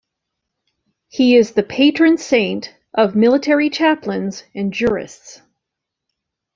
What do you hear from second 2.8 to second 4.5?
of military chaplains